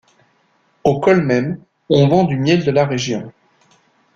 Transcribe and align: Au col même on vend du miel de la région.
Au 0.83 0.99
col 0.99 1.21
même 1.23 1.59
on 1.87 2.07
vend 2.07 2.23
du 2.23 2.35
miel 2.35 2.65
de 2.65 2.71
la 2.71 2.87
région. 2.87 3.31